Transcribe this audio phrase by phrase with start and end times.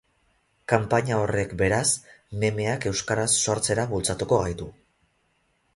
[0.71, 1.89] Kanpaina horrek, beraz,
[2.45, 4.71] memeak euskaraz sortzera bultzatuko gaitu.